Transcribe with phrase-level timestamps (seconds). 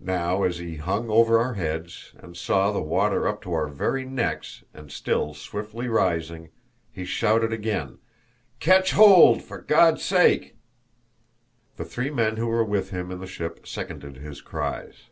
[0.00, 4.02] Now as he hung over our heads, and saw the water up to our very
[4.06, 6.48] necks and still swiftly rising,
[6.90, 7.98] he shouted again:
[8.58, 10.56] "Catch hold, for God's sake!"
[11.76, 15.10] The three men who were with him in the ship seconded his cries.